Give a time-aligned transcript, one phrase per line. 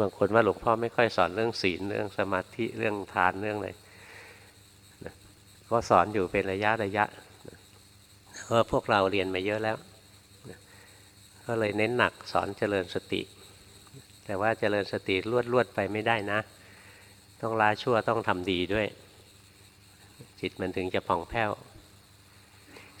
[0.00, 3.70] บางคนว่าหลวงพ่อไม่ค่อยสอนเรื่องศีลเรื่องสมาธิเรื่องทานเรื่องอะไร
[5.70, 7.04] ก็สอนอยู่เป็นระยะระยะ
[8.44, 9.76] เพราะพวกเราเรียนมาเยอะแล้ว
[11.46, 13.22] ก็เลยเน้นหนักสอนเจริญสติ
[14.24, 16.40] แต่ว่าเจริญสติลวดลวดไปไม่ได้นะ
[17.40, 18.86] ต้องลาชั่วต้องทำดีด้วย
[20.40, 21.50] จิตมันถึงจะผ่องแผ้ว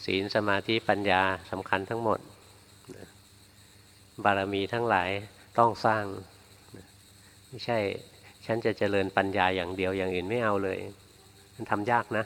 [0.04, 2.18] ศีลสมาธิปัญญาสำคัญทั้งหมด
[4.24, 5.10] บารมีทั้งหลาย
[5.58, 6.04] ต้องสร้าง
[7.54, 7.80] ไม่ใช่
[8.46, 10.78] ฉันจะเจริญปัญญาอย่างเดียวอย่างอื่นไม่เอาเลย
[11.54, 12.24] มันทำยากนะ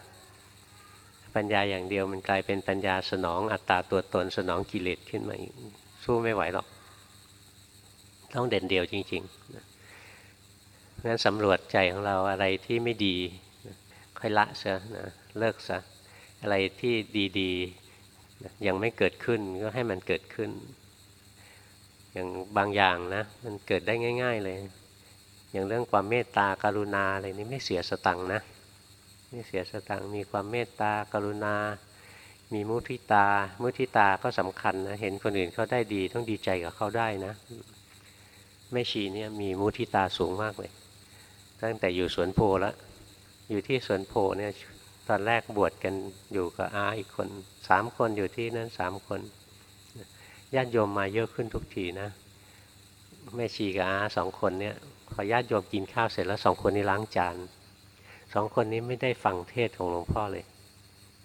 [1.37, 5.53] ปัญญาอย่างเดียวมันกลายเป็นปัญญาสนองอัตตาตัวตนสนองกิเลสขึ้นมาอีก
[6.05, 6.67] สู้ไม่ไหวหรอก
[8.35, 13.17] ต้องเด่นเดียวจริงๆงั้นสำรวจใจของเราอะไรที่ไม่ดี
[14.19, 15.07] ค่อยละซะนะ
[15.39, 15.79] เลิกซะ
[16.43, 16.95] อะไรที่
[17.41, 20.51] ดีๆ ยังไม่เกิดขึ้นก็ให้มันเกิดขึ้น
[22.13, 24.59] อย่างบางอย่างนะ มันเกิดได้ง่าย ๆ เลย
[25.53, 28.41] อย่างเรื่องความเมตตาการุณาอะไรนี้ไม่เสียสตังนะ
[29.31, 31.57] ไม่เสียสตังมีความเมตตากรุณา
[32.55, 33.27] มีมุทิตา
[33.61, 37.33] มุทิตาก็สำคัญนะเห็นคนอื่นเขาได้ดีต้องดีใจกับเขาได้นะ
[38.73, 40.73] แม่ชีเนี่ยมีมุทิตาสูงมากเลย
[41.63, 42.75] ตั้งแต่อยู่สวนโพแล้ว
[43.51, 44.53] อยู่ที่สวนโพเนี่ย
[45.09, 45.95] ตอนแรกบวชกัน
[46.33, 47.29] อยู่กับอาอีกคน
[47.69, 49.21] สามคนอยู่ที่นั้นสามคน
[50.55, 52.09] ญาติโยมมาเยอะขึ้นทุกทีนะ
[53.37, 54.77] แม่ชีกับอาสองคนเนี่ย
[55.21, 57.37] อญาติโยมกินข้าวเสร็จแล้วสองคนนี้ล้างจาน
[58.35, 60.45] สองคนนี้ไม่ได้ฟังเทศของหลวงพ่อเลย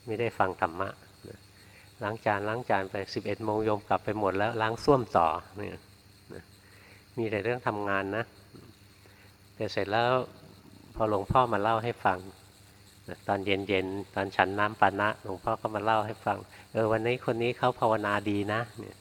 [0.06, 0.90] ไม่ได้ฟังธรรมะ
[2.04, 5.28] ล้างจานล้างจานไปสิบเอ็ดโมงโยมกลับไปหมดแล้วล้างส้วมต่อ
[5.58, 5.80] เนี่ย
[7.18, 8.24] มีแต่เรื่องทำงานนะ
[9.56, 10.12] แต่เสร็จแล้ว
[10.96, 12.20] พอหลวงพ่อมาเล่าให้ฟัง
[13.28, 16.38] ตอนเย็นๆตอนฉันน้ำปานะหลวงพ่อก็มาเล่าให้ฟัง
[16.74, 18.96] เออวันนี้คนนี้เขาภาวนาดีนะเนี่ย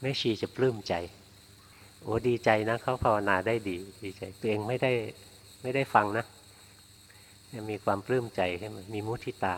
[0.00, 0.94] แม่ชีจะปลื้มใจ
[2.04, 4.92] โอ้ดีใจนะเขาภาวนาได้ดีดีใจตัวเองไม่ได้
[5.62, 6.24] ไม่ได้ฟังนะ
[7.70, 9.56] มีความปลื้มใจใช่ไหมมีมุทิตา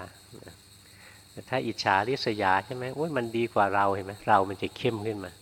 [1.30, 5.32] แต่ถ้าอิจฉาริษยาใช่ไหมโอ้ยมันดีกว่าเราเห็นไหมเรามันจะเข้มขึ้นมา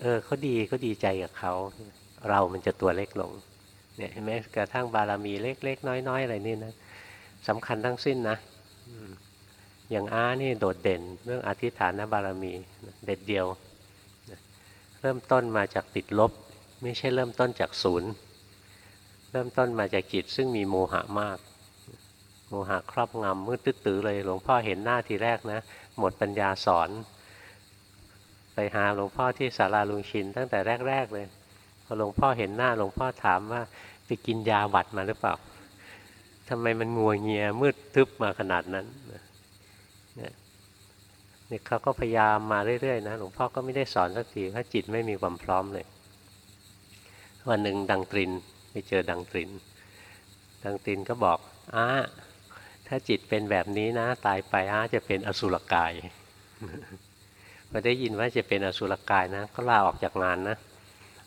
[0.00, 1.52] เออเขาดีเขาดีใจกับเขา
[2.28, 3.32] เรามันจะตัวเล็กลง
[3.96, 6.72] เนี่ยเห็นไหมกระทั่งบารมีเล็กๆน้อยๆอะไรนี่นะ
[7.48, 8.36] สำคัญทั้งสิ้นนะ
[9.90, 12.52] อย่างอานี่โดดเด่นเรื่องอธิษฐานบารมี
[13.06, 13.46] เด็ดเดียว
[15.00, 16.32] เริ่มต้นมาจากติดลบ
[16.82, 18.10] ไม่ใช่เริ่มต้นจากศูนย์
[19.32, 21.38] เริ่มต้นมาจากจิตซึ่งมีโมหะมาก
[22.48, 25.60] โมหะครอบงำมืดตื้อเลยหลวงพ่อเห็นหน้าทีแรกนะ
[25.98, 26.90] หมดปัญญาสอน
[28.54, 31.26] ไปหาหลวงพ่อที่ศาลาลุงชินตั้งแต่แรก ๆ เลย
[31.84, 33.62] พอหลวงพ่อเห็นหน้าหลวงพ่อถามว่า
[34.06, 35.34] ไปกินยาหวัดมาหรือเปล่า
[36.48, 38.86] ทำไมมันงัวเงียมืดทึบมาขนาดนั้น
[41.50, 45.86] เนี่ยเขาก็พยายามมาเรื่อยๆนะหลวงพ่อก็ไม่ได้สอนสักทีเพราะจิตไม่มีความพร้อมเลย
[47.48, 48.30] วันหนึ่งดังตริน
[48.70, 49.50] ไปเจอดังตริน
[50.64, 51.38] ดังตรินก็บอก
[51.74, 51.86] อ้า
[52.86, 55.92] ถ้าจิตเป็นแบบนี้นะ ตายไปอ้าจะเป็นอสุรกาย
[57.70, 60.56] พอได้ยินว่าจะเป็นอสุรกายนะก็ลาออกจากงานนะ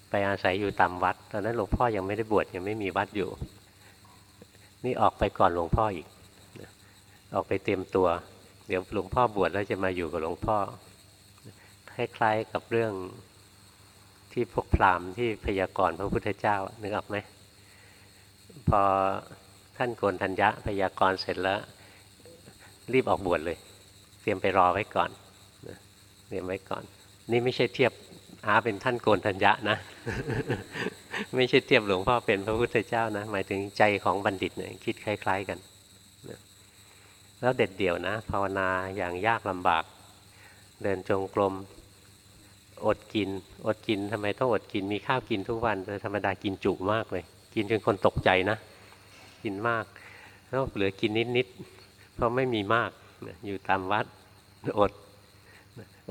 [0.10, 3.30] ไปอาศัยอยู่ตามวัด ตอนนั้นหลวงพ่อยังไม่ได้บวชยังไม่มีวัดอยู่
[4.84, 6.08] นี่ออกไปก่อนหลวงพ่ออีก
[7.36, 8.08] ออกไปเตรียมตัว
[8.68, 10.58] เดี๋ยวหลวงพ่อบวชแล้วจะมาอยู่กับหลวงพ่อ
[11.94, 12.94] คล้ายๆกับเรื่อง
[14.32, 17.18] ที่พวกพราหมณ์ที่พยากรณ์พระพุทธเจ้านึกออกไหม
[18.70, 18.82] พอ
[19.78, 21.60] ท่านโกนธัญญะพยากรณ์เสร็จแล้ว
[22.94, 23.58] รีบออกบวชเลย
[24.22, 25.10] เตรียมไปรอไว้ก่อน
[26.28, 26.84] เตรียมไว้ก่อน
[27.32, 27.92] นี่ไม่ใช่เทียบ
[28.46, 29.78] อาเป็นท่านโกนธัญญะนะ
[31.36, 35.58] ไม่ใช่เทียบหลวงพ่อเป็นพระพุทธเจ้านะ หมายถึงใจของบัณฑิตเนี่ยคิดคล้าย ๆกัน
[37.44, 39.84] แล้วเด็ดเดี่ยวนะ ภาวนาอย่างยากลำบาก
[40.84, 41.54] เดินจงกรม
[42.86, 43.30] อดกิน
[43.68, 47.24] อดกินทำไมต้องอดกินมีข้าวกินทุกวันแต่ธรรมดากินจุมากเลย
[47.56, 48.58] กินจนคนตกใจนะ
[49.44, 49.86] กินมาก
[50.50, 52.92] แล้วเหลือกินนิดๆเพราะไม่มีมาก
[53.46, 54.06] อยู่ตามวัด
[54.80, 54.92] อด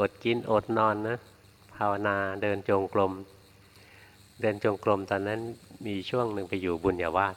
[0.00, 1.16] อดกินอดนอนนะ
[1.76, 3.12] ภาวนาเดินจงกรม
[4.40, 5.40] เดินจงกรมตอนนั้น
[5.86, 7.36] มีช่วงหนึ่งไปอยู่บุญญาวาส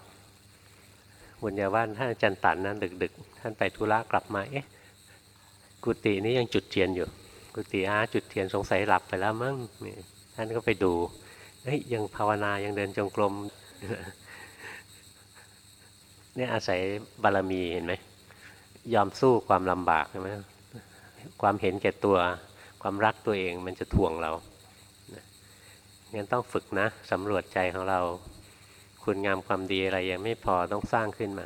[1.46, 4.66] บุญญาวาสท่านอาจารย์ตันนั้นดึก ๆ ท่านไปธุระกลับมาเอ๊ะ
[5.84, 7.08] กุฏินี้ยังจุดเทียนอยู่
[7.56, 9.56] กุฏิอาจุดเทียนสงสัยหลับไปแล้วมั้ง
[10.36, 10.94] ท่านก็ไปดู
[11.64, 13.34] เฮ้ยยังภาวนายังเดินจงกรม
[16.36, 16.80] เนี่ยอาศัย
[17.24, 17.94] บารมีเห็นไหม
[18.94, 20.30] ยอมสู้ความลำบากใช่ไหม
[21.42, 22.18] ความเห็นแก่ตัว
[22.82, 24.32] ความรักตัวเองมันจะถ่วงเรา
[26.14, 28.00] งั้นต้องฝึกนะสำรวจใจของเรา
[29.06, 31.46] คุณงามความดีอะไรยังไม่พอต้องสร้างขึ้นมา